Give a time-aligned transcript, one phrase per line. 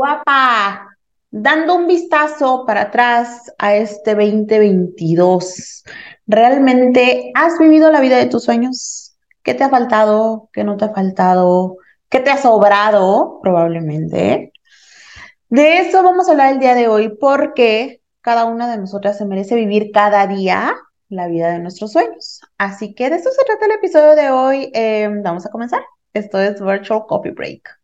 [0.00, 0.96] Guapa,
[1.30, 5.84] dando un vistazo para atrás a este 2022,
[6.26, 9.14] ¿realmente has vivido la vida de tus sueños?
[9.42, 10.48] ¿Qué te ha faltado?
[10.54, 11.76] ¿Qué no te ha faltado?
[12.08, 13.40] ¿Qué te ha sobrado?
[13.42, 14.54] Probablemente.
[15.50, 19.26] De eso vamos a hablar el día de hoy porque cada una de nosotras se
[19.26, 20.74] merece vivir cada día
[21.10, 22.40] la vida de nuestros sueños.
[22.56, 24.70] Así que de eso se trata el episodio de hoy.
[24.72, 25.82] Eh, vamos a comenzar.
[26.14, 27.79] Esto es Virtual Coffee Break.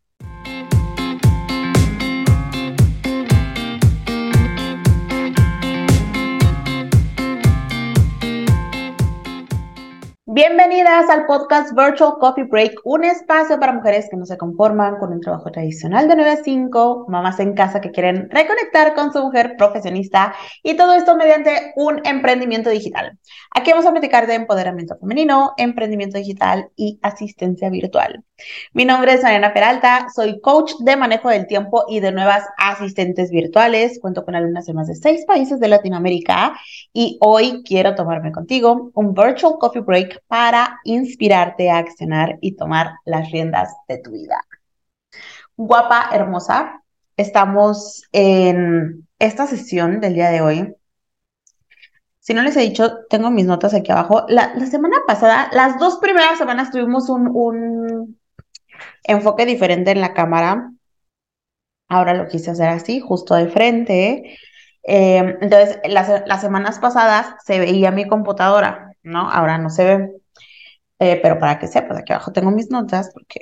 [10.36, 15.10] Bienvenidas al podcast Virtual Coffee Break, un espacio para mujeres que no se conforman con
[15.10, 19.22] un trabajo tradicional de 9 a 5, mamás en casa que quieren reconectar con su
[19.22, 23.18] mujer profesionista y todo esto mediante un emprendimiento digital.
[23.50, 28.22] Aquí vamos a platicar de empoderamiento femenino, emprendimiento digital y asistencia virtual.
[28.74, 33.30] Mi nombre es Mariana Peralta, soy coach de manejo del tiempo y de nuevas asistentes
[33.30, 33.98] virtuales.
[33.98, 36.54] Cuento con alumnas de más de seis países de Latinoamérica
[36.92, 42.94] y hoy quiero tomarme contigo un Virtual Coffee Break para inspirarte a accionar y tomar
[43.04, 44.44] las riendas de tu vida.
[45.56, 46.82] Guapa, hermosa,
[47.16, 50.76] estamos en esta sesión del día de hoy.
[52.20, 54.26] Si no les he dicho, tengo mis notas aquí abajo.
[54.28, 58.18] La, semana pasada, las dos primeras semanas tuvimos un,
[59.04, 60.72] enfoque diferente en la cámara.
[61.88, 64.38] Ahora lo quise hacer así, justo de frente.
[64.82, 69.30] Eh, entonces, las, las, semanas pasadas se veía mi computadora, ¿no?
[69.30, 70.12] Ahora no se ve.
[70.98, 73.40] Eh, pero para que sepas, aquí abajo tengo mis notas porque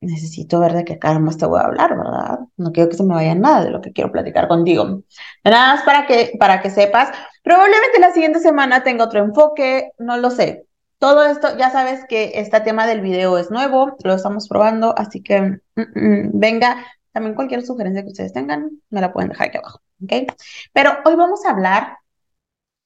[0.00, 2.40] necesito ver de qué caramba te voy a hablar, ¿verdad?
[2.56, 5.02] No quiero que se me vaya nada de lo que quiero platicar contigo.
[5.44, 7.10] Nada más para que, para que sepas,
[7.42, 10.66] probablemente la siguiente semana tenga otro enfoque, no lo sé.
[10.98, 15.22] Todo esto, ya sabes que este tema del video es nuevo, lo estamos probando, así
[15.22, 19.58] que mm, mm, venga, también cualquier sugerencia que ustedes tengan, me la pueden dejar aquí
[19.58, 20.32] abajo, ¿ok?
[20.72, 21.98] Pero hoy vamos a hablar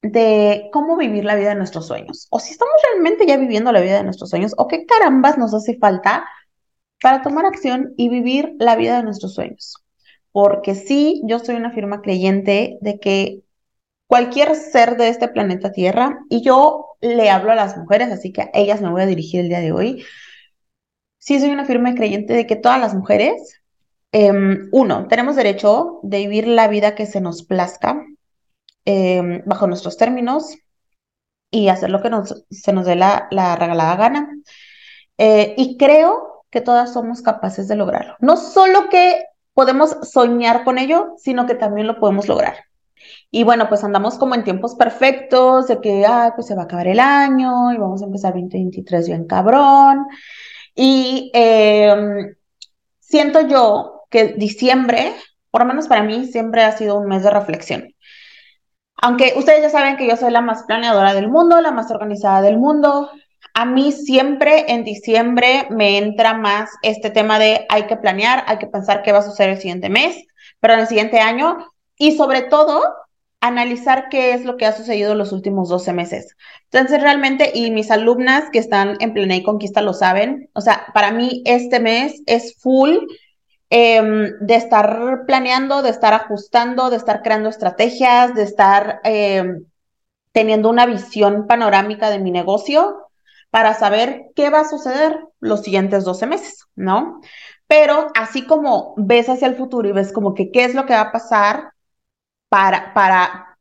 [0.03, 3.80] de cómo vivir la vida de nuestros sueños, o si estamos realmente ya viviendo la
[3.80, 6.24] vida de nuestros sueños, o qué carambas nos hace falta
[7.01, 9.77] para tomar acción y vivir la vida de nuestros sueños.
[10.33, 13.42] Porque sí, yo soy una firma creyente de que
[14.07, 18.42] cualquier ser de este planeta Tierra, y yo le hablo a las mujeres, así que
[18.42, 20.05] a ellas me voy a dirigir el día de hoy,
[21.19, 23.63] sí soy una firma creyente de que todas las mujeres,
[24.11, 28.05] em, uno, tenemos derecho de vivir la vida que se nos plazca,
[28.85, 30.57] Em, bajo nuestros términos
[31.51, 32.11] y hacer lo que
[32.51, 34.29] se nos dé la, regalada gana.
[35.19, 38.17] Eh, y creo que todas somos capaces de lograrlo.
[38.20, 42.57] No solo que podemos soñar con ello, sino que también lo podemos lograr.
[43.31, 46.64] Y bueno, pues andamos como en tiempos perfectos de que, ah, pues se va a
[46.64, 50.07] acabar el año y vamos a empezar 2023 bien cabrón.
[50.75, 52.35] Y em,
[53.01, 55.14] siento yo que diciembre,
[55.51, 57.92] por lo menos para mí, siempre ha sido un mes de reflexión.
[59.02, 62.40] Aunque ustedes ya saben que yo soy la más planeadora del mundo, la más organizada
[62.40, 63.11] del mundo,
[63.52, 68.58] a mí siempre en diciembre me entra más este tema de hay que planear, hay
[68.58, 70.24] que pensar qué va a suceder el siguiente mes,
[70.61, 71.58] pero en el siguiente año
[71.98, 72.80] y sobre todo
[73.40, 76.36] analizar qué es lo que ha sucedido los últimos 12 meses.
[76.70, 80.86] Entonces, realmente, y mis alumnas que están en Plena y Conquista lo saben, o sea,
[80.95, 82.98] para mí este mes es full
[83.74, 89.64] Em, de estar planeando, de estar ajustando, de estar creando estrategias, de estar em,
[90.33, 93.08] teniendo una visión panorámica de mi negocio
[93.48, 97.22] para saber qué va a suceder los siguientes 12 meses, ¿no?
[97.66, 100.92] Pero así como ves hacia el futuro y ves como que qué es lo que
[100.92, 101.72] va a pasar
[102.50, 103.56] para, para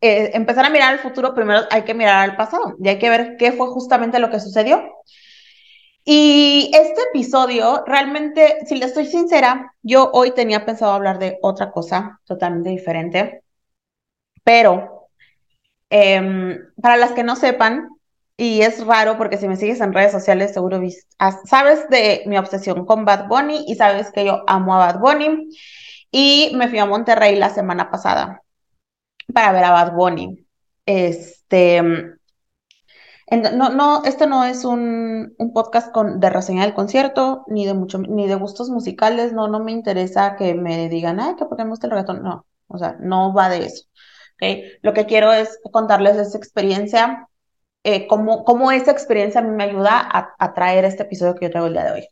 [0.00, 3.10] eh, empezar a mirar el futuro, primero hay que mirar al pasado y hay que
[3.10, 4.80] ver qué fue justamente lo que sucedió
[6.04, 11.70] y este episodio, realmente, si le estoy sincera, yo hoy tenía pensado hablar de otra
[11.72, 13.42] cosa totalmente diferente,
[14.44, 15.08] pero
[15.90, 17.88] em, para las que no sepan,
[18.40, 20.80] y es raro porque si me sigues en redes sociales, seguro
[21.44, 25.50] sabes de mi obsesión con Bad Bunny y sabes que yo amo a Bad Bunny.
[26.10, 28.42] Y me fui a Monterrey la semana pasada
[29.34, 30.46] para ver a Bad Bunny.
[30.86, 31.82] Este,
[33.30, 37.98] no, no, este no es un, podcast con, de reseña del concierto, ni de mucho,
[37.98, 41.70] ni de gustos musicales, no, no me interesa que me digan, ay, que porque me
[41.70, 43.84] gusta el reggaetón, no, o sea, no va de eso,
[44.34, 44.80] ¿ok?
[44.82, 47.28] Lo que quiero es contarles esa experiencia,
[47.84, 51.50] eh, cómo, cómo, esa experiencia a mí me ayuda a, traer este episodio que yo
[51.50, 52.08] traigo el día de hoy.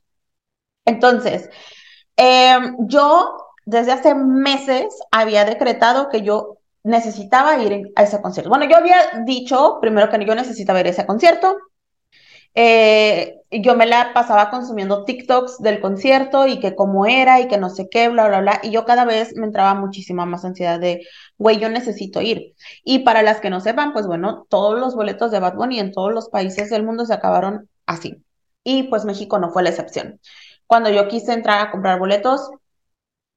[0.85, 1.51] Entonces,
[2.17, 3.37] em, yo
[3.67, 6.58] desde hace meses había decretado que yo
[6.89, 8.51] necesitaba ir a ese concierto.
[8.51, 11.59] Bueno, yo había dicho primero que yo necesitaba ir a ese concierto.
[12.55, 17.59] Eh, yo me la pasaba consumiendo TikToks del concierto y que cómo era y que
[17.59, 18.61] no sé qué, bla, bla, bla.
[18.63, 21.03] Y yo cada vez me entraba muchísima más ansiedad de,
[21.37, 22.55] güey, yo necesito ir.
[22.85, 25.93] Y para las que no sepan, pues bueno, todos los boletos de Bad Bunny en
[25.93, 28.17] todos los países del mundo se acabaron así.
[28.65, 30.21] Y pues México no fue la excepción.
[30.67, 32.51] Cuando yo quise entrar a comprar boletos,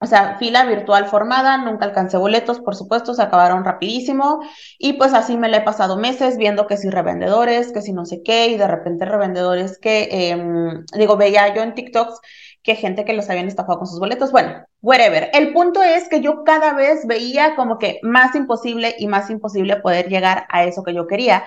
[0.03, 4.39] o sea, fila virtual formada, nunca alcancé boletos, por supuesto, se acabaron rapidísimo
[4.79, 8.05] y pues así me la he pasado meses viendo que si revendedores, que si no
[8.05, 12.19] sé qué y de repente revendedores que, em, digo, veía yo en TikToks
[12.63, 15.29] que gente que los habían estafado con sus boletos, bueno, whatever.
[15.33, 19.77] El punto es que yo cada vez veía como que más imposible y más imposible
[19.77, 21.43] poder llegar a eso que yo quería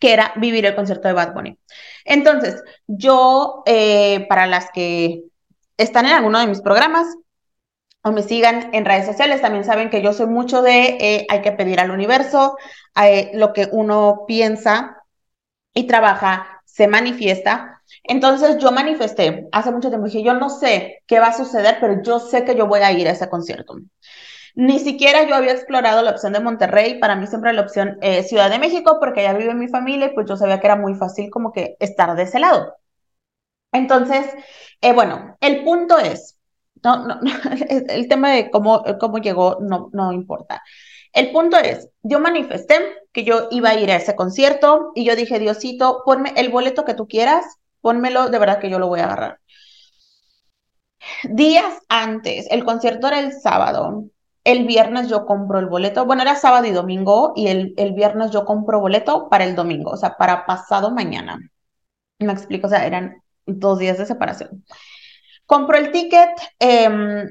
[0.00, 1.58] que era vivir el concierto de Bad Bunny.
[2.04, 5.24] Entonces, yo, eh, para las que
[5.76, 7.06] están en alguno de mis programas,
[8.04, 11.42] o me sigan en redes sociales, también saben que yo soy mucho de eh, hay
[11.42, 12.56] que pedir al universo,
[13.00, 15.02] eh, lo que uno piensa
[15.74, 17.82] y trabaja se manifiesta.
[18.04, 22.02] Entonces yo manifesté hace mucho tiempo, dije, yo no sé qué va a suceder, pero
[22.02, 23.76] yo sé que yo voy a ir a ese concierto.
[24.54, 28.22] Ni siquiera yo había explorado la opción de Monterrey, para mí siempre la opción eh,
[28.24, 30.94] Ciudad de México, porque allá vive mi familia y pues yo sabía que era muy
[30.94, 32.74] fácil como que estar de ese lado.
[33.72, 34.26] Entonces,
[34.94, 36.38] bueno, el punto es,
[36.82, 37.20] no, no,
[37.68, 40.62] el tema de cómo, cómo llegó no, no importa.
[41.12, 42.76] El punto es, yo manifesté
[43.12, 46.84] que yo iba a ir a ese concierto y yo dije, Diosito, ponme el boleto
[46.84, 47.44] que tú quieras,
[47.82, 49.38] pónmelo, de verdad que yo lo voy a agarrar.
[51.24, 54.04] Días antes, el concierto era el sábado,
[54.44, 58.30] el viernes yo compro el boleto, bueno, era sábado y domingo y el, el viernes
[58.30, 61.38] yo compro boleto para el domingo, o sea, para pasado mañana.
[62.20, 64.64] Me explico, o sea, eran dos días de separación.
[65.52, 67.28] Compro el ticket em,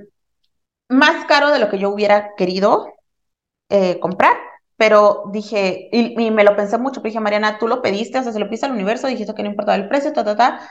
[0.89, 2.94] más caro de lo que yo hubiera querido
[3.68, 4.38] eh, comprar,
[4.77, 8.38] pero dije, y, me lo pensé mucho, dije, Mariana, tú lo pediste, o sea, se
[8.38, 10.69] lo pediste al universo, dijiste que no importaba el precio, ta, ta, ta,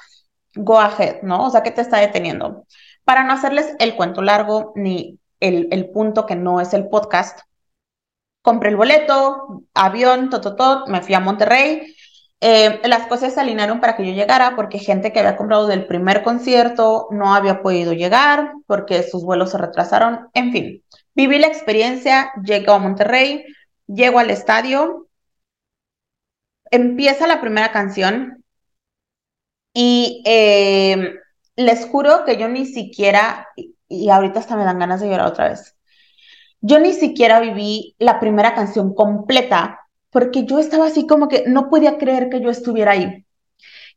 [0.54, 1.46] go ahead, ¿no?
[1.46, 2.66] O sea, ¿qué te está deteniendo?
[3.02, 7.40] Para no hacerles el cuento largo ni el, el punto que no es el podcast,
[8.42, 11.96] compré el boleto, avión, todo, todo, me fui a Monterrey,
[12.42, 15.86] eh, las cosas se alinearon para que yo llegara porque gente que había comprado del
[15.86, 20.30] primer concierto no había podido llegar porque sus vuelos se retrasaron.
[20.32, 20.82] En fin,
[21.14, 23.44] viví la experiencia, llego a Monterrey,
[23.86, 25.08] llego al estadio,
[26.70, 28.42] empieza la primera canción
[29.74, 31.14] y eh,
[31.56, 33.48] les juro que yo ni siquiera,
[33.88, 35.76] y ahorita hasta me dan ganas de llorar otra vez,
[36.62, 39.79] yo ni siquiera viví la primera canción completa
[40.10, 43.26] porque yo estaba así como que no podía creer que yo estuviera ahí,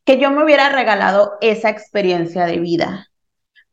[0.06, 3.10] que yo me hubiera regalado esa experiencia de vida,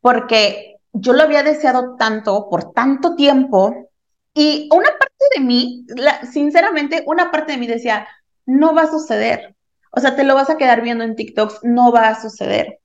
[0.00, 3.90] porque yo lo había deseado tanto por tanto tiempo
[4.34, 5.86] y una parte de mí,
[6.30, 8.08] sinceramente, una parte de mí decía,
[8.46, 9.54] no va a suceder.
[9.92, 12.79] O sea, te lo vas a quedar viendo en TikToks, no va a suceder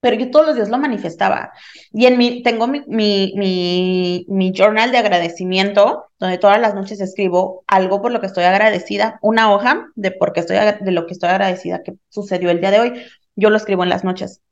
[0.00, 1.52] pero yo todos los días lo manifestaba.
[1.92, 7.64] Y en mi, tengo mi, mi, mi, journal de agradecimiento, donde todas las noches escribo
[7.66, 11.30] algo por lo que estoy agradecida, una hoja de, porque estoy, de lo que estoy
[11.30, 13.02] agradecida que sucedió el día de hoy.
[13.36, 14.42] Yo lo escribo en las noches.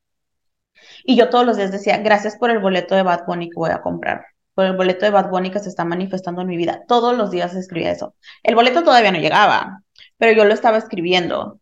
[1.05, 3.71] Y yo todos los días decía, gracias por el boleto de Bad Bunny que voy
[3.71, 6.83] a comprar, por el boleto de Bad Bunny que se está manifestando en mi vida.
[6.89, 8.15] Todos los días escribía eso.
[8.43, 9.83] El boleto todavía no llegaba,
[10.19, 11.61] pero yo lo estaba escribiendo.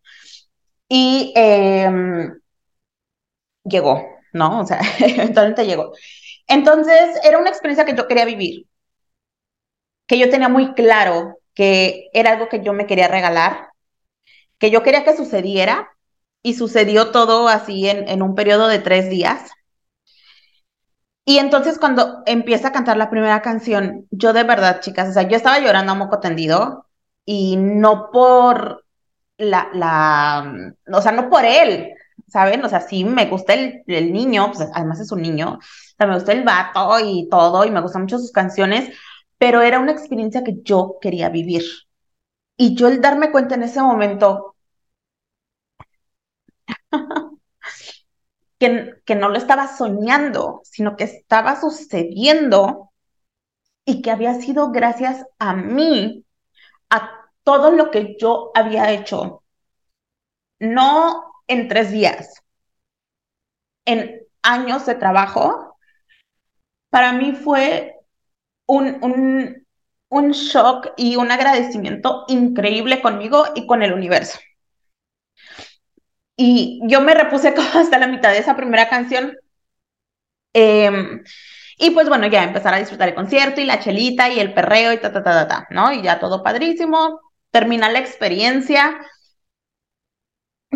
[0.89, 1.91] Y eh,
[3.65, 4.61] llegó, ¿no?
[4.61, 5.93] O sea, eventualmente llegó.
[6.47, 8.67] Entonces, era una experiencia que yo quería vivir,
[10.07, 13.69] que yo tenía muy claro que era algo que yo me quería regalar,
[14.59, 15.91] que yo quería que sucediera
[16.43, 19.51] y sucedió todo así en, un periodo de tres días.
[21.25, 25.23] Y entonces cuando empieza a cantar la primera canción, yo de verdad, chicas, o sea,
[25.23, 26.87] yo estaba llorando a moco tendido
[27.25, 28.85] y no por
[29.39, 31.95] la, la, o sea, no por él,
[32.29, 32.65] ¿saben?
[32.65, 35.59] O sea, sí me gusta el, niño, pues además es un niño,
[35.99, 38.97] me gusta el vato y todo, y me gustan mucho sus canciones,
[39.39, 41.63] pero era una experiencia que yo quería vivir.
[42.57, 44.57] Y yo el darme cuenta en ese momento
[48.59, 52.93] que, que no lo estaba soñando, sino que estaba sucediendo
[53.85, 56.25] y que había sido gracias a mí,
[56.91, 57.11] a
[57.45, 59.43] todo lo que yo había hecho.
[60.59, 62.43] No en tres días,
[63.87, 65.77] en años de trabajo,
[66.91, 67.97] para mí fue
[68.67, 69.67] un, un,
[70.09, 74.39] un shock y un agradecimiento increíble conmigo y con el universo.
[76.37, 79.37] Y yo me repuse como hasta la mitad de esa primera canción.
[80.53, 81.23] Em,
[81.79, 84.93] y pues bueno, ya empezar a disfrutar el concierto y la chelita y el perreo
[84.93, 85.93] y ta, ta, ta, ta, ta, ¿no?
[85.93, 87.21] Y ya todo padrísimo.
[87.51, 89.01] Termina la experiencia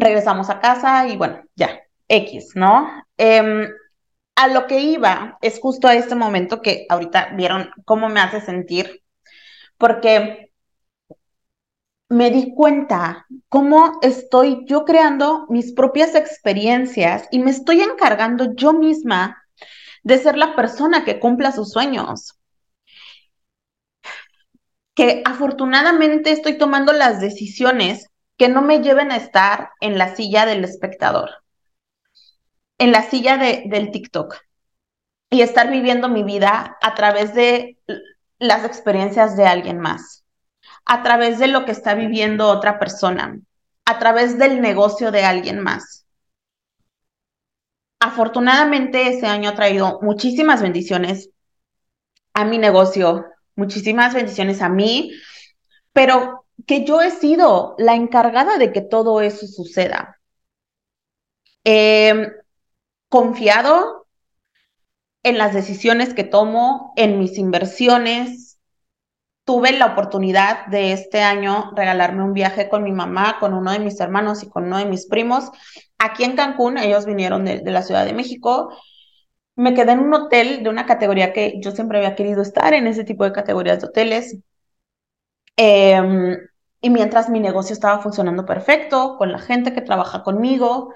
[0.00, 2.90] regresamos a casa y bueno, ya, X, ¿no?
[3.16, 3.68] Em,
[4.36, 8.40] a lo que iba es justo a este momento que ahorita vieron cómo me hace
[8.40, 9.02] sentir,
[9.76, 10.52] porque
[12.08, 18.72] me di cuenta cómo estoy yo creando mis propias experiencias y me estoy encargando yo
[18.72, 19.42] misma
[20.02, 22.38] de ser la persona que cumpla sus sueños.
[24.94, 30.46] Que afortunadamente estoy tomando las decisiones que no me lleven a estar en la silla
[30.46, 31.42] del espectador,
[32.78, 34.36] en la silla de, del TikTok
[35.28, 37.78] y estar viviendo mi vida a través de
[38.38, 40.24] las experiencias de alguien más,
[40.84, 43.38] a través de lo que está viviendo otra persona,
[43.84, 46.06] a través del negocio de alguien más.
[48.00, 51.30] Afortunadamente, ese año ha traído muchísimas bendiciones
[52.32, 53.26] a mi negocio,
[53.56, 55.12] muchísimas bendiciones a mí,
[55.92, 60.20] pero que yo he sido la encargada de que todo eso suceda.
[61.64, 62.32] He
[63.08, 64.06] confiado
[65.22, 68.58] en las decisiones que tomo, en mis inversiones.
[69.44, 73.78] Tuve la oportunidad de este año regalarme un viaje con mi mamá, con uno de
[73.78, 75.50] mis hermanos y con uno de mis primos
[75.98, 76.78] aquí en Cancún.
[76.78, 78.76] Ellos vinieron de, la Ciudad de México.
[79.56, 82.86] Me quedé en un hotel de una categoría que yo siempre había querido estar en
[82.86, 84.38] ese tipo de categorías de hoteles.
[85.60, 86.38] Em,
[86.80, 90.94] y mientras mi negocio estaba funcionando perfecto, con la gente que trabaja conmigo,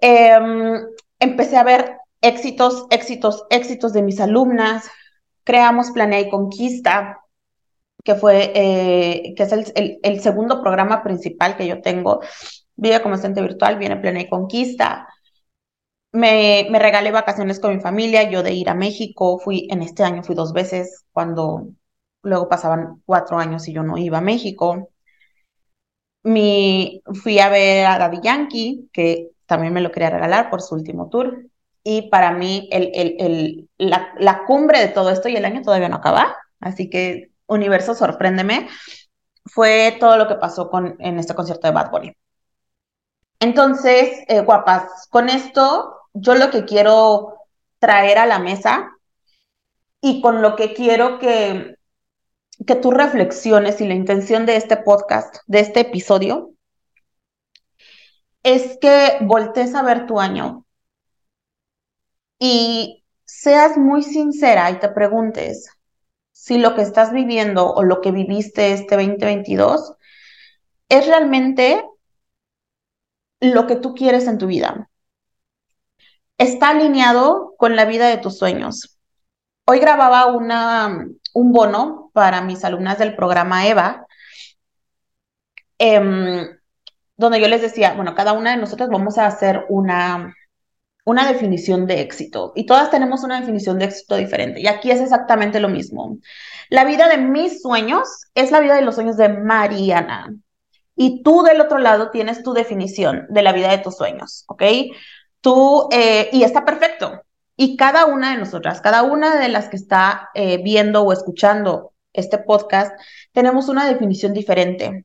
[0.00, 0.80] em,
[1.18, 4.88] empecé a ver éxitos, éxitos, éxitos de mis alumnas.
[5.44, 7.20] Creamos Planea y Conquista,
[8.04, 12.20] que fue, eh, que es el, el, segundo programa principal que yo tengo.
[12.76, 15.08] Vive como estudiante virtual, viene Planea y Conquista.
[16.12, 20.02] Me, me regalé vacaciones con mi familia, yo de ir a México, fui, en este
[20.04, 21.68] año fui dos veces, cuando
[22.22, 24.90] luego pasaban cuatro años y yo no iba a México.
[26.22, 30.74] Mi, fui a ver a Daddy Yankee, que también me lo quería regalar por su
[30.74, 31.46] último tour.
[31.82, 35.62] Y para mí, el, el, el, la, la, cumbre de todo esto, y el año
[35.62, 38.68] todavía no acaba, así que universo, sorpréndeme,
[39.46, 42.12] fue todo lo que pasó con, en este concierto de Bad Bunny.
[43.40, 47.34] Entonces, eh, guapas, con esto yo lo que quiero
[47.78, 48.90] traer a la mesa
[50.00, 51.76] y con lo que quiero que
[52.66, 56.54] que tú reflexiones y la intención de este podcast, de este episodio,
[58.42, 60.64] es que voltees a ver tu año
[62.38, 65.68] y seas muy sincera y te preguntes
[66.32, 69.94] si lo que estás viviendo o lo que viviste este 2022
[70.88, 71.84] es realmente
[73.40, 74.90] lo que tú quieres en tu vida.
[76.38, 78.98] Está alineado con la vida de tus sueños.
[79.66, 84.06] Hoy grababa una, un bono para mis alumnas del programa EVA,
[85.78, 86.46] em,
[87.16, 90.34] donde yo les decía, bueno, cada una de nosotros vamos a hacer una,
[91.04, 94.60] una definición de éxito y todas tenemos una definición de éxito diferente.
[94.60, 96.18] Y aquí es exactamente lo mismo.
[96.68, 100.34] La vida de mis sueños es la vida de los sueños de Mariana.
[100.96, 104.62] Y tú del otro lado tienes tu definición de la vida de tus sueños, ¿ok?
[105.40, 107.22] Tú, eh, y está perfecto.
[107.62, 111.92] Y cada una de nosotras, cada una de las que está eh, viendo o escuchando
[112.14, 112.98] este podcast,
[113.32, 115.04] tenemos una definición diferente.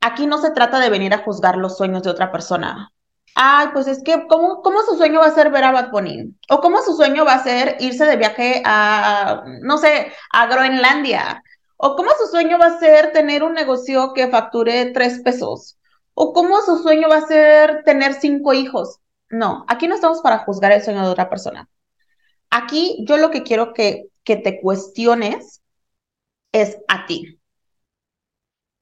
[0.00, 2.92] Aquí no se trata de venir a juzgar los sueños de otra persona.
[3.34, 6.36] Ay, pues es que, ¿cómo, cómo su sueño va a ser ver a Bad Bunny?
[6.48, 11.42] ¿O cómo su sueño va a ser irse de viaje a, no sé, a Groenlandia?
[11.76, 15.76] ¿O cómo su sueño va a ser tener un negocio que facture tres pesos?
[16.12, 19.00] ¿O cómo su sueño va a ser tener cinco hijos?
[19.30, 21.68] No, aquí no estamos para juzgar el sueño de otra persona.
[22.50, 25.62] Aquí yo lo que quiero que, que te cuestiones
[26.52, 27.40] es a ti.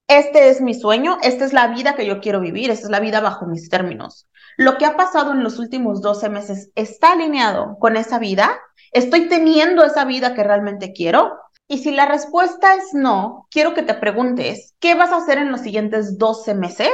[0.09, 3.01] Este es mi sueño, esta es la vida que yo quiero vivir, esta es la
[3.01, 4.29] vida bajo mis términos.
[4.59, 8.61] Lo que ha pasado en los últimos 12 meses está alineado con esa vida.
[8.91, 11.39] ¿Estoy teniendo esa vida que realmente quiero?
[11.67, 15.51] Y si la respuesta es no, quiero que te preguntes, ¿qué vas a hacer en
[15.51, 16.91] los siguientes 12 meses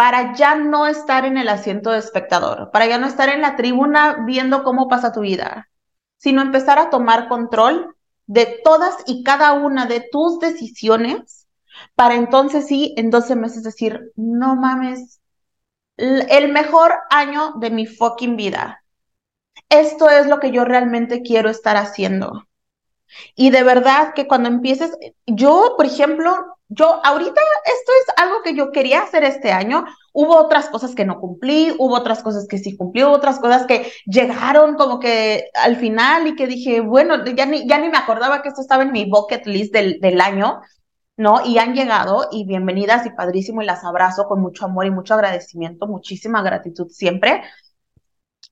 [0.00, 3.56] para ya no estar en el asiento de espectador, para ya no estar en la
[3.56, 5.68] tribuna viendo cómo pasa tu vida,
[6.16, 11.46] sino empezar a tomar control de todas y cada una de tus decisiones
[11.96, 15.20] para entonces sí, en 12 meses decir, no mames,
[15.98, 18.82] el mejor año de mi fucking vida.
[19.68, 22.48] Esto es lo que yo realmente quiero estar haciendo.
[23.34, 28.54] Y de verdad que cuando empieces, yo, por ejemplo, yo ahorita esto es algo que
[28.54, 29.84] yo quería hacer este año.
[30.12, 33.90] Hubo otras cosas que no cumplí, hubo otras cosas que sí cumplí, otras cosas que
[34.06, 38.40] llegaron como que al final y que dije, bueno, ya ni, ya ni me acordaba
[38.40, 40.60] que esto estaba en mi bucket list del, del año.
[41.16, 41.44] ¿no?
[41.44, 45.14] Y han llegado y bienvenidas y padrísimo y las abrazo con mucho amor y mucho
[45.14, 47.42] agradecimiento, muchísima gratitud siempre.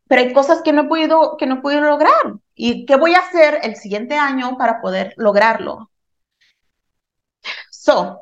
[0.08, 2.34] Pero hay cosas que no he podido, que no he podido lograr.
[2.54, 5.90] ¿Y qué voy a hacer el siguiente año para poder lograrlo?
[7.88, 8.20] So,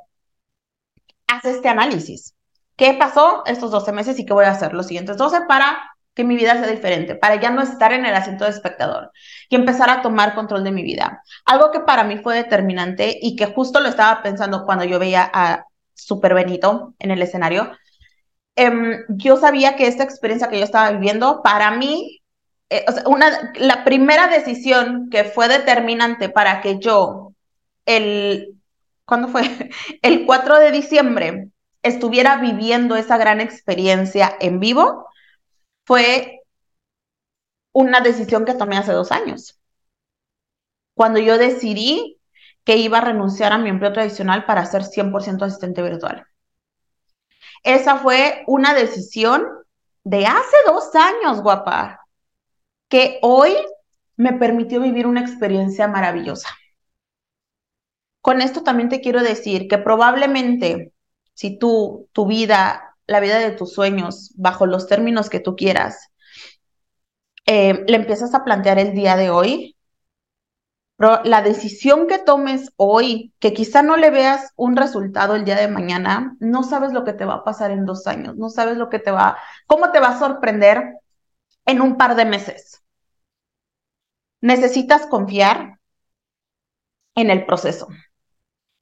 [1.27, 2.37] haz este análisis.
[2.77, 5.77] ¿Qué pasó estos 12 meses y qué voy a hacer los siguientes 12 para
[6.15, 9.11] que mi vida sea diferente, para ya no estar en el asiento de espectador
[9.49, 11.21] y empezar a tomar control de mi vida?
[11.45, 15.29] Algo que para mí fue determinante y que justo lo estaba pensando cuando yo veía
[15.35, 17.73] a Super Benito en el escenario.
[18.55, 22.21] Em, yo sabía que esta experiencia que yo estaba viviendo, para mí,
[22.71, 27.33] eh, una, la primera decisión que fue determinante para que yo,
[27.85, 28.56] el,
[29.07, 29.43] ¿cuándo fue?
[30.03, 31.49] El 4 de diciembre,
[31.83, 35.07] estuviera viviendo esa gran experiencia en vivo,
[35.87, 36.41] fue
[37.73, 39.61] una decisión que tomé hace dos años.
[40.95, 42.19] Cuando yo decidí
[42.65, 46.27] que iba a renunciar a mi empleo tradicional para ser 100% asistente virtual.
[47.63, 49.47] Esa fue una decisión
[50.05, 52.07] de hace dos años, guapa,
[52.89, 53.55] que hoy
[54.17, 56.49] me permitió vivir una experiencia maravillosa.
[58.27, 60.93] Con esto también te quiero decir que probablemente
[61.35, 66.11] si tú, tu vida, la vida de tus sueños, bajo los términos que tú quieras,
[67.47, 69.77] eh, le empiezas a plantear el día de hoy,
[70.99, 75.69] la decisión que tomes hoy, que quizá no le veas un resultado el día de
[75.69, 78.89] mañana, no sabes lo que te va a pasar en dos años, no sabes lo
[78.89, 80.95] que te va, cómo te va a sorprender
[81.65, 82.83] en un par de meses.
[84.41, 85.79] Necesitas confiar
[87.15, 87.87] en el proceso.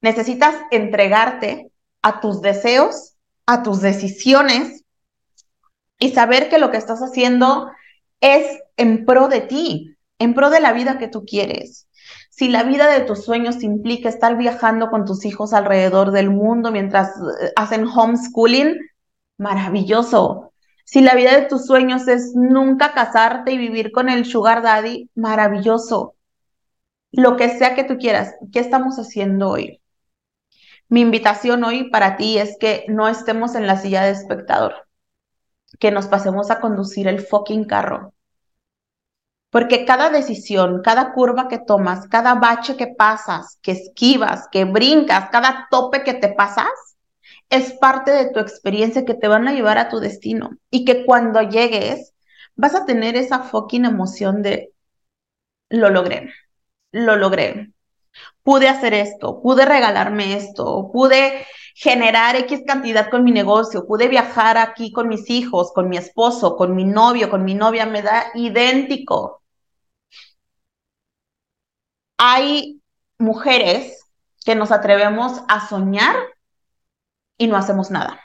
[0.05, 1.71] Necesitas entregarte
[2.03, 3.15] a tus deseos,
[3.47, 4.83] a tus decisiones
[5.97, 7.71] y saber que lo que estás haciendo
[8.21, 8.45] es
[8.77, 11.87] en pro de ti, en pro de la vida que tú quieres.
[12.29, 16.71] Si la vida de tus sueños implica estar viajando con tus hijos alrededor del mundo
[16.71, 17.09] mientras
[17.41, 18.77] eh, hacen homeschooling,
[19.39, 20.53] maravilloso.
[20.83, 25.09] Si la vida de tus sueños es nunca casarte y vivir con el sugar daddy,
[25.15, 26.13] maravilloso.
[27.11, 29.81] Lo que sea que tú quieras, ¿qué estamos haciendo hoy?
[30.87, 34.87] Mi invitación hoy para ti es que no estemos en la silla de espectador,
[35.79, 38.13] que nos pasemos a conducir el fucking carro.
[39.49, 45.29] Porque cada decisión, cada curva que tomas, cada bache que pasas, que esquivas, que brincas,
[45.31, 46.67] cada tope que te pasas,
[47.49, 50.57] es parte de tu experiencia que te van a llevar a tu destino.
[50.69, 52.13] Y que cuando llegues,
[52.55, 54.73] vas a tener esa fucking emoción de
[55.69, 56.33] lo logré,
[56.91, 57.74] lo logré,
[58.43, 64.57] pude hacer esto, pude regalarme esto, pude generar X cantidad con mi negocio, pude viajar
[64.57, 68.27] aquí con mis hijos, con mi esposo, con mi novio, con mi novia, me da
[68.33, 69.41] idéntico.
[72.17, 72.81] Hay
[73.19, 74.05] mujeres
[74.45, 76.15] que nos atrevemos a soñar
[77.37, 78.21] y no hacemos nada.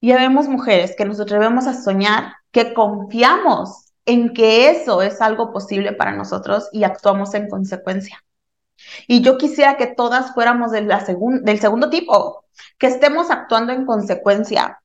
[0.00, 5.52] Y vemos mujeres que nos atrevemos a soñar, que confiamos en que eso es algo
[5.52, 8.20] posible para nosotros y actuamos en consecuencia.
[9.06, 12.44] Y yo quisiera que todas fuéramos del segundo tipo,
[12.78, 14.80] que estemos actuando en consecuencia,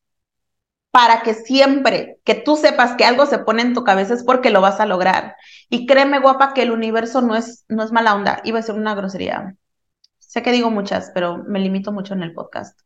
[0.96, 4.50] para que siempre que tú sepas que algo se pone en tu cabeza es porque
[4.50, 5.36] lo vas a lograr.
[5.70, 8.40] Y créeme, guapa, que el universo no es, no es mala onda.
[8.46, 9.58] Iba a ser una grosería.
[10.20, 12.80] Sé que digo muchas, pero me limito mucho en el podcast.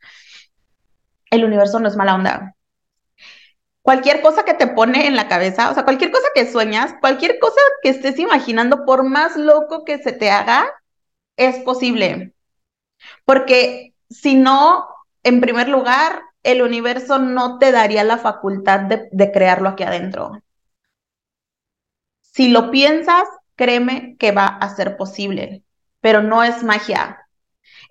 [1.29, 2.55] El universo no es mala onda.
[3.83, 7.37] Cualquier cosa que te pone en la cabeza, o sea, cualquier cosa que sueñas, cualquier
[7.37, 10.67] cosa que estés imaginando, por más loco que se te haga,
[11.39, 12.33] es posible.
[13.25, 14.87] Porque si no,
[15.23, 20.41] en primer lugar, el universo no te daría la facultad de, crearlo aquí adentro.
[22.21, 25.63] Si lo piensas, créeme que va a ser posible,
[26.01, 27.27] pero no es magia.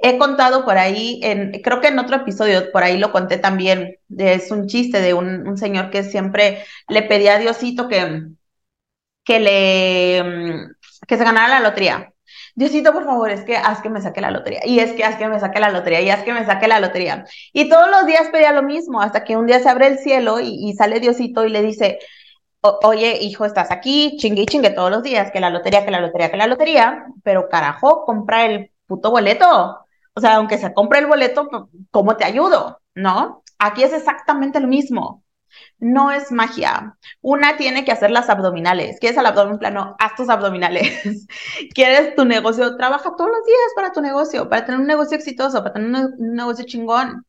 [0.01, 3.97] He contado por ahí, en, creo que en otro episodio, por ahí lo conté también,
[4.17, 8.23] es un chiste de un, un señor que siempre le pedía a Diosito que,
[9.25, 10.69] que le
[11.07, 12.13] que se ganara la lotería.
[12.59, 14.61] Diosito, por favor, es que haz que me saque la lotería.
[14.65, 16.01] Y es que haz que me saque la lotería.
[16.01, 17.25] Y haz que me saque la lotería.
[17.53, 20.41] Y todos los días pedía lo mismo, hasta que un día se abre el cielo
[20.41, 22.01] y, sale Diosito y le dice,
[22.83, 26.01] oye, hijo, estás aquí, chingue y chingue todos los días, que la lotería, que la
[26.01, 27.07] lotería, que la lotería.
[27.23, 29.79] Pero carajo, compra el puto boleto.
[30.15, 32.81] O sea, aunque se compre el boleto, ¿cómo te ayudo?
[32.95, 33.45] ¿No?
[33.61, 35.23] Aquí es exactamente lo mismo
[35.79, 36.97] no es magia.
[37.21, 38.99] Una tiene que hacer las abdominales.
[39.01, 39.97] ¿Quieres el abdomen plano?
[39.99, 41.27] Haz tus abdominales.
[41.75, 42.77] ¿Quieres tu negocio?
[42.77, 46.35] Trabaja todos los días para tu negocio, para tener un negocio exitoso, para tener un,
[46.35, 47.25] negocio chingón.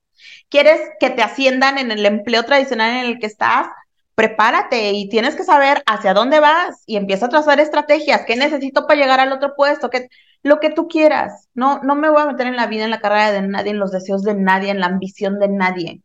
[0.50, 3.68] ¿Quieres que te asciendan en el empleo tradicional en el que estás?
[4.16, 8.24] Prepárate y tienes que saber hacia dónde vas y empieza a trazar estrategias.
[8.26, 9.90] ¿Qué necesito para llegar al otro puesto?
[10.44, 11.48] lo que tú quieras.
[11.54, 13.80] No, no me voy a meter en la vida, en la carrera de nadie, en
[13.80, 16.02] los deseos de nadie, en la ambición de nadie.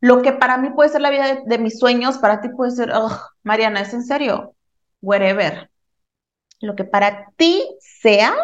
[0.00, 2.92] Lo que para mí puede ser la vida de, mis sueños, para ti puede ser,
[3.42, 4.54] Mariana, ¿es en serio?
[5.02, 5.70] Whatever.
[6.60, 8.34] Lo que para ti sea,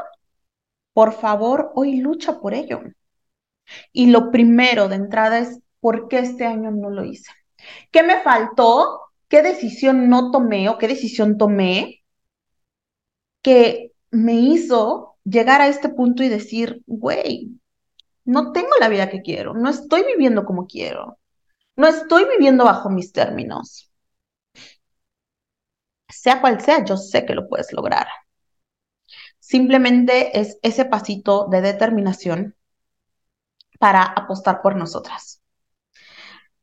[0.92, 2.82] por favor, hoy lucha por ello.
[3.92, 7.30] Y lo primero de entrada es, ¿por qué este año no lo hice?
[7.90, 9.00] ¿Qué me faltó?
[9.28, 12.04] ¿Qué decisión no tomé o qué decisión tomé
[13.42, 17.52] que me hizo llegar a este punto y decir, güey,
[18.24, 21.18] no tengo la vida que quiero, no estoy viviendo como quiero,
[21.76, 23.90] no estoy viviendo bajo mis términos.
[26.08, 28.08] Sea cual sea, yo sé que lo puedes lograr.
[29.38, 32.56] Simplemente es ese pasito de determinación
[33.78, 35.40] para apostar por nosotras.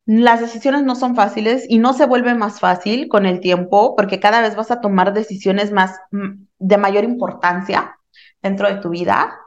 [0.05, 4.19] Las decisiones no son fáciles y no se vuelve más fácil con el tiempo porque
[4.19, 7.97] cada vez vas a tomar decisiones más mm, de mayor importancia
[8.41, 9.39] dentro de tu vida,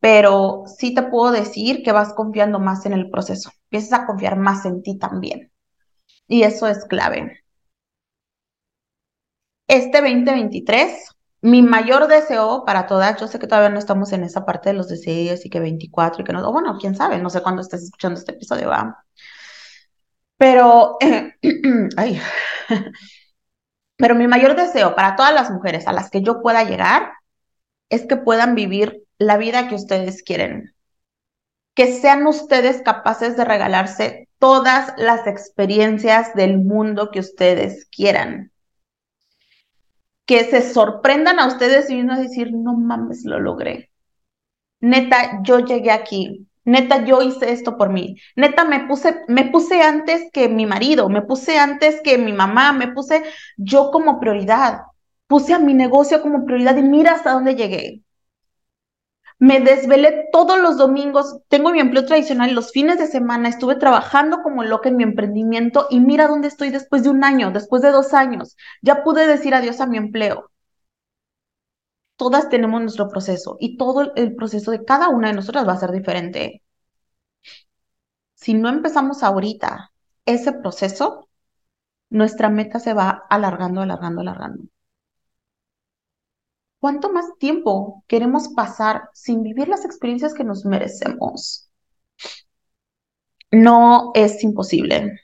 [0.00, 4.36] pero sí te puedo decir que vas confiando más en el proceso, empiezas a confiar
[4.36, 5.52] más en ti también.
[6.26, 7.44] Y eso es clave.
[9.68, 11.10] Este 2023,
[11.42, 14.74] mi mayor deseo para todas, yo sé que todavía no estamos en esa parte de
[14.74, 17.84] los deseos y que 24 y que no, bueno, quién sabe, no sé cuándo estés
[17.84, 19.04] escuchando este episodio, va.
[20.36, 20.96] Pero,
[21.96, 22.20] ay,
[23.96, 27.12] pero mi mayor deseo para todas las mujeres a las que yo pueda llegar
[27.90, 30.74] es que puedan vivir la vida que ustedes quieren.
[31.74, 38.50] Que sean ustedes capaces de regalarse todas las experiencias del mundo que ustedes quieran.
[40.24, 43.90] Que se sorprendan a ustedes y uno a decir, no mames, lo logré.
[44.80, 46.46] Neta, yo llegué aquí.
[46.64, 48.16] Neta, yo hice esto por mí.
[48.36, 52.72] Neta, me puse, me puse antes que mi marido, me puse antes que mi mamá,
[52.72, 53.22] me puse
[53.58, 54.80] yo como prioridad.
[55.26, 58.02] Puse a mi negocio como prioridad y mira hasta dónde llegué.
[59.40, 64.42] Me desvelé todos los domingos, tengo mi empleo tradicional, los fines de semana estuve trabajando
[64.42, 67.90] como loca en mi emprendimiento y mira dónde estoy después de un año, después de
[67.90, 68.56] dos años.
[68.82, 70.50] Ya pude decir adiós a mi empleo
[72.20, 75.78] todas tenemos nuestro proceso y todo el proceso de cada una de nosotras va a
[75.78, 76.62] ser diferente.
[78.34, 79.92] Si no empezamos ahorita
[80.26, 81.28] ese proceso,
[82.10, 84.64] nuestra meta se va alargando, alargando, alargando.
[86.80, 91.70] ¿Cuánto más tiempo queremos pasar sin vivir las experiencias que nos merecemos?
[93.50, 95.20] No es imposible.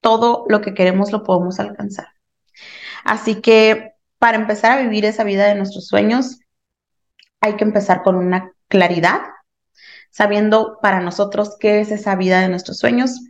[0.00, 2.08] Todo lo que queremos lo podemos alcanzar.
[3.04, 6.38] Así que para empezar a vivir esa vida de nuestros sueños,
[7.40, 9.20] hay que empezar con una claridad,
[10.10, 13.20] sabiendo para nosotros qué es esa vida de nuestros sueños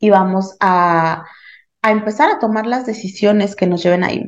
[0.00, 1.24] y vamos a,
[1.82, 4.26] empezar a tomar las decisiones que nos lleven ahí.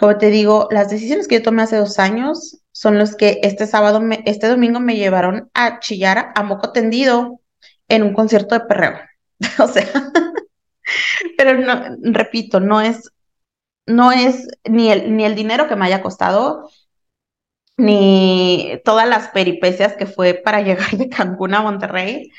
[0.00, 3.66] Como te digo, las decisiones que yo tomé hace dos años son los que este
[3.66, 7.42] sábado, este domingo me llevaron a chillar a moco tendido
[7.86, 8.98] en un concierto de perreo.
[9.58, 9.86] o sea,
[11.36, 13.12] pero no, repito, no es
[13.84, 16.70] no es ni el, ni el dinero que me haya costado,
[17.76, 22.30] ni todas las peripecias que fue para llegar de Cancún a Monterrey,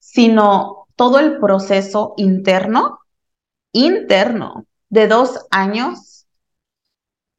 [0.00, 2.98] sino todo el proceso interno,
[3.70, 6.13] interno, de dos años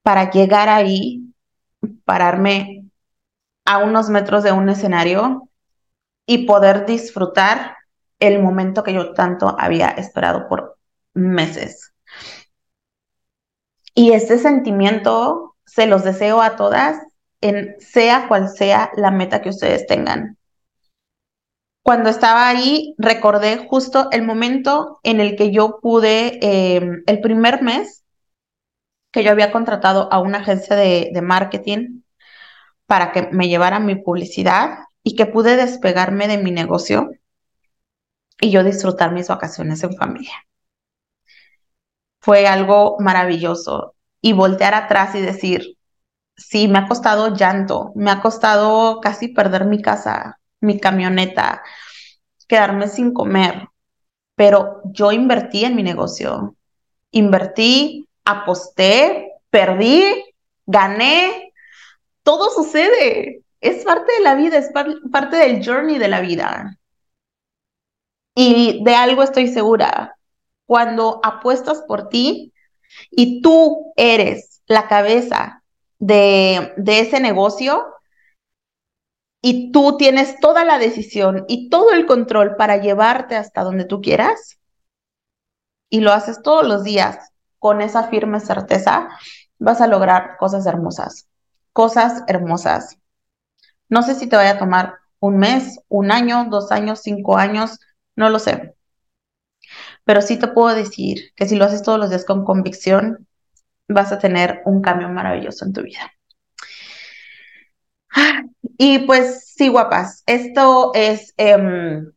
[0.05, 1.33] para llegar ahí,
[2.03, 2.85] pararme
[3.65, 5.49] a unos metros de un escenario
[6.27, 7.75] y poder disfrutar
[8.19, 10.77] el momento que yo tanto había esperado por
[11.15, 11.91] meses.
[13.95, 16.99] Y este sentimiento se los deseo a todas,
[17.41, 20.37] en sea cual sea la meta que ustedes tengan.
[21.81, 27.63] Cuando estaba ahí, recordé justo el momento en el que yo pude, em, el primer
[27.63, 28.04] mes
[29.15, 32.01] que yo había contratado a una agencia de, marketing
[32.85, 37.11] para que me llevara mi publicidad y que pude despegarme de mi negocio
[38.41, 40.33] y yo disfrutar mis vacaciones en familia
[42.19, 43.95] fue algo maravilloso.
[44.19, 45.77] Y voltear atrás y decir,
[46.35, 51.63] sí, me ha costado llanto, me ha costado casi perder mi casa, mi camioneta,
[52.49, 53.69] quedarme sin comer,
[54.35, 56.57] pero yo invertí en mi negocio,
[57.11, 60.03] invertí, aposté, perdí,
[60.65, 61.53] gané,
[62.23, 64.71] todo sucede, es parte de la vida, es
[65.11, 66.77] parte del journey de la vida.
[68.35, 70.17] Y de algo estoy segura,
[70.65, 72.53] cuando apuestas por ti
[73.11, 75.63] y tú eres la cabeza
[75.99, 77.85] de, ese negocio
[79.41, 84.01] y tú tienes toda la decisión y todo el control para llevarte hasta donde tú
[84.01, 84.59] quieras
[85.89, 87.31] y lo haces todos los días
[87.65, 89.09] con esa firme certeza,
[89.57, 91.27] vas a lograr cosas hermosas.
[91.73, 92.99] cosas hermosas.
[93.89, 97.79] No sé si te vaya a tomar un mes, un año, dos años, cinco años,
[98.15, 98.75] no lo sé.
[100.03, 103.27] Pero sí te puedo decir que si lo haces todos los días con convicción,
[103.87, 106.11] vas a tener un cambio maravilloso en tu vida.
[108.77, 112.11] Y pues sí, guapas, esto es em,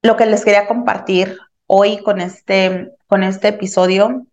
[0.00, 4.26] lo que les quería compartir hoy con este, con este episodio.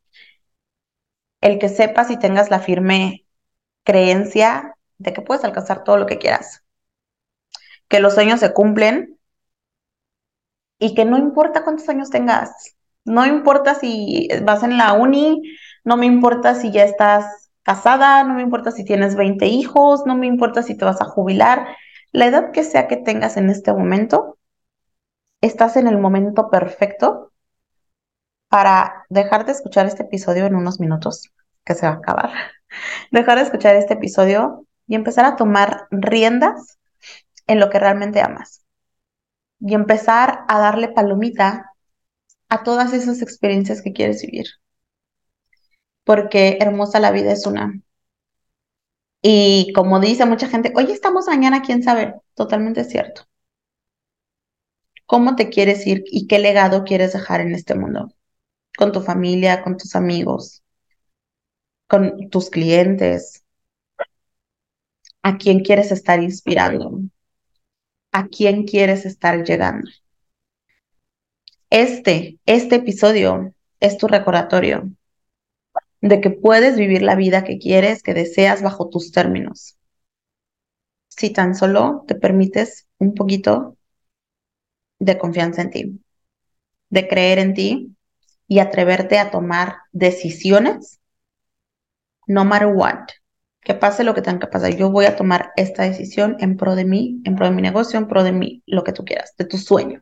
[1.41, 3.25] El que sepas y tengas la firme
[3.83, 6.63] creencia de que puedes alcanzar todo lo que quieras,
[7.89, 9.19] que los sueños se cumplen
[10.79, 15.41] y que no importa cuántos años tengas, no importa si vas en la uni,
[15.83, 20.15] no me importa si ya estás casada, no me importa si tienes 20 hijos, no
[20.15, 21.67] me importa si te vas a jubilar,
[22.13, 24.37] la edad que sea que tengas en este momento,
[25.41, 27.28] estás en el momento perfecto
[28.49, 31.31] para dejar de escuchar este episodio en unos minutos,
[31.63, 32.31] que se va a acabar,
[33.11, 36.79] dejar de escuchar este episodio y empezar a tomar riendas
[37.47, 38.65] en lo que realmente amas
[39.59, 41.73] y empezar a darle palomita
[42.49, 44.47] a todas esas experiencias que quieres vivir.
[46.03, 47.73] Porque hermosa la vida es una.
[49.21, 53.23] Y como dice mucha gente, hoy estamos mañana, quién sabe, totalmente cierto.
[55.05, 58.09] ¿Cómo te quieres ir y qué legado quieres dejar en este mundo?
[58.77, 60.63] Con tu familia, con tus amigos,
[61.87, 63.43] con tus clientes.
[65.21, 67.01] ¿A quién quieres estar inspirando?
[68.11, 69.89] ¿A quién quieres estar llegando?
[71.69, 74.89] Este, este episodio es tu recordatorio
[76.01, 79.77] de que puedes vivir la vida que quieres, que deseas bajo tus términos.
[81.09, 83.77] Si tan solo te permites un poquito
[84.99, 85.99] de confianza en ti,
[86.89, 87.95] de creer en ti
[88.49, 90.99] y atreverte a tomar decisiones,
[92.27, 93.07] no matter what,
[93.61, 94.75] que pase lo que tenga que pasar.
[94.75, 97.99] Yo voy a tomar esta decisión en pro de mí, en pro de mi negocio,
[97.99, 100.01] en pro de mí, lo que tú quieras, de tu sueño.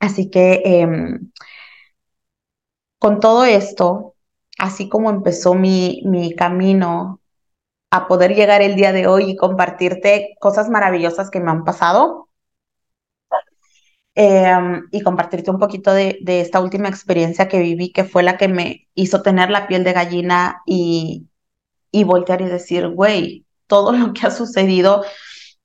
[0.00, 1.30] Así que em,
[2.98, 4.16] con todo esto,
[4.58, 7.20] así como empezó mi, mi camino
[7.90, 12.27] a poder llegar el día de hoy y compartirte cosas maravillosas que me han pasado,
[14.20, 18.48] em, y compartirte un poquito de, esta última experiencia que viví, que fue la que
[18.48, 21.28] me hizo tener la piel de gallina y,
[21.92, 25.04] y voltear y decir, güey, todo lo que ha sucedido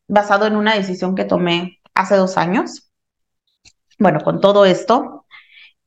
[0.08, 2.92] basado en una decisión que tomé hace dos años.
[3.98, 5.26] Bueno, con todo esto,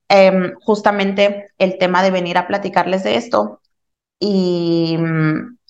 [0.08, 3.60] em, justamente el tema de venir a platicarles de esto
[4.18, 4.98] y,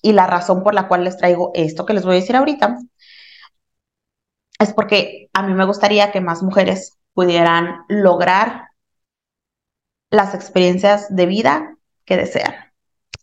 [0.01, 2.79] y la razón por la cual les traigo esto que les voy a decir ahorita
[4.59, 8.69] es porque a mí me gustaría que más mujeres pudieran lograr
[10.09, 12.53] las experiencias de vida que desean.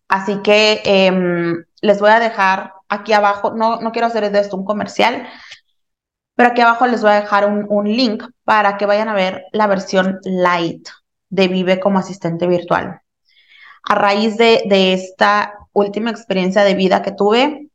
[0.09, 4.57] Así que em, les voy a dejar aquí abajo, no, no quiero hacer de esto
[4.57, 5.27] un comercial,
[6.37, 9.45] pero aquí abajo les voy a dejar un, un link para que vayan a ver
[9.53, 10.89] la versión light
[11.31, 13.01] de Vive como asistente virtual.
[13.83, 17.69] A raíz de, de esta última experiencia de vida que tuve,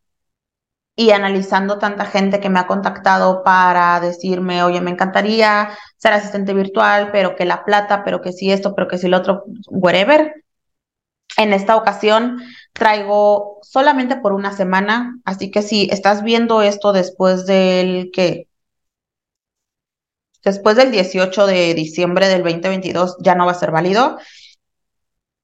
[1.00, 6.54] y analizando tanta gente que me ha contactado para decirme, oye, me encantaría ser asistente
[6.54, 10.44] virtual, pero que la plata, pero que si esto, pero que si lo otro, whatever.
[11.38, 12.42] En esta ocasión
[12.74, 18.50] traigo solamente por una semana, así que si estás viendo esto después del que
[20.44, 24.18] después del 18 de diciembre del 2022 ya no va a ser válido.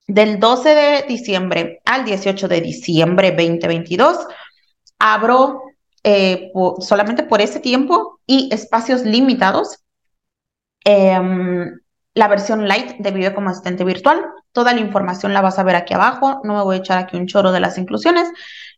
[0.05, 4.17] Del 12 de diciembre al 18 de diciembre 2022
[4.99, 5.63] abro
[6.03, 9.79] eh, solamente por ese tiempo y espacios limitados
[10.83, 11.79] em,
[12.13, 14.23] la versión light de Vive como asistente virtual.
[14.51, 16.41] Toda la información la vas a ver aquí abajo.
[16.43, 18.29] No me voy a echar aquí un choro de las inclusiones.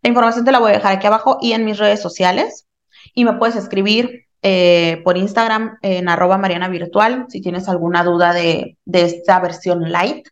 [0.01, 2.65] La información te la voy a dejar aquí abajo y en mis redes sociales.
[3.13, 8.33] Y me puedes escribir eh, por Instagram en arroba Mariana Virtual si tienes alguna duda
[8.33, 10.27] de, de esta versión light.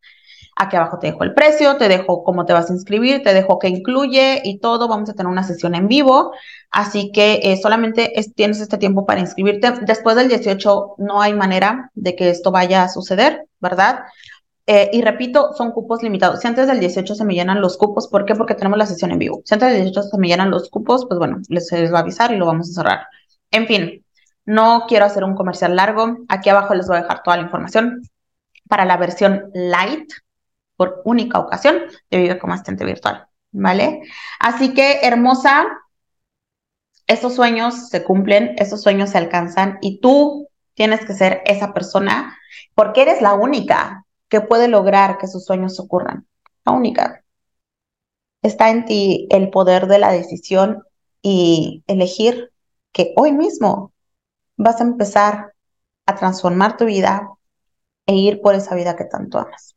[0.57, 3.59] Aquí abajo te dejo el precio, te dejo cómo te vas a inscribir, te dejo
[3.59, 4.87] qué incluye y todo.
[4.87, 6.31] Vamos a tener una sesión en vivo.
[6.71, 9.73] Así que eh, solamente tienes este tiempo para inscribirte.
[9.81, 14.05] Después del 18 no hay manera de que esto vaya a suceder, ¿verdad?
[14.67, 16.39] Eh, y repito, son cupos limitados.
[16.39, 18.33] Si antes del 18 se me llenan los cupos, ¿por qué?
[18.35, 19.41] Porque tenemos la sesión en vivo.
[19.45, 22.01] Si antes del 18 se me llenan los cupos, pues bueno, les, les va a
[22.01, 23.07] avisar y lo vamos a cerrar.
[23.51, 24.05] En fin,
[24.45, 26.17] no quiero hacer un comercial largo.
[26.29, 28.03] Aquí abajo les voy a dejar toda la información
[28.69, 30.09] para la versión light
[30.75, 31.77] por única ocasión
[32.09, 34.01] de Vive como asistente virtual, ¿vale?
[34.39, 35.65] Así que, hermosa,
[37.07, 42.37] esos sueños se cumplen, esos sueños se alcanzan y tú tienes que ser esa persona
[42.73, 46.27] porque eres la única que puede lograr que sus sueños ocurran,
[46.65, 47.23] la única.
[48.41, 50.83] está en ti el poder de la decisión
[51.21, 52.51] y elegir
[52.91, 53.93] que hoy mismo
[54.57, 55.53] vas a empezar
[56.05, 57.27] a transformar tu vida
[58.05, 59.74] e ir por esa vida que tanto amas.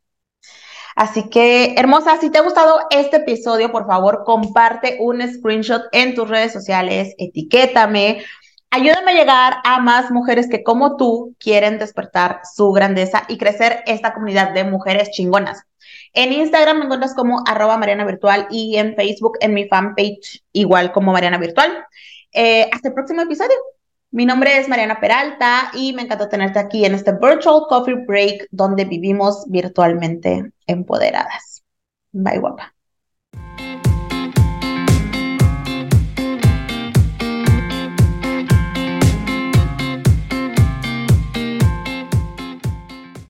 [0.99, 6.13] Así que, hermosa, si te ha gustado este episodio, por favor, comparte un screenshot en
[6.13, 8.21] tus redes sociales, etiquétame,
[8.69, 13.81] ayúdame a llegar a más mujeres que como tú quieren despertar su grandeza y crecer
[13.85, 15.63] esta comunidad de mujeres chingonas.
[16.11, 20.91] En Instagram me encuentras como arroba Mariana Virtual y en Facebook en mi fanpage igual
[20.91, 21.71] como Mariana Virtual.
[22.33, 23.55] Eh, hasta el próximo episodio.
[24.11, 28.47] Mi nombre es Mariana Peralta y me encanta tenerte aquí en este Virtual Coffee Break
[28.51, 31.63] donde vivimos virtualmente empoderadas.
[32.11, 32.78] Bye guapa.